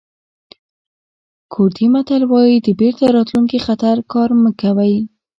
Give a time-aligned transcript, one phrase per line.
[1.53, 4.95] کوردي متل وایي د بېرته راتلونکي خطر کار مه کوئ.